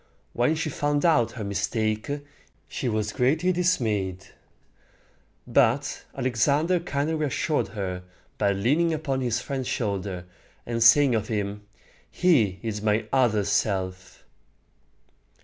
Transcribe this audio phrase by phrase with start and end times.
[0.33, 2.09] When she found out her mistake,
[2.67, 4.25] she was greatly dismayed;
[5.45, 8.01] but Alexander kindly reassured her
[8.39, 10.25] by leaning upon his friend's shoulder,
[10.65, 11.67] and saying of him,
[12.09, 14.23] "He is my other self."